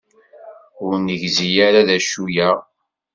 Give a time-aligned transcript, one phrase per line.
[0.85, 2.57] Ur negzi ara d acu-aɣ.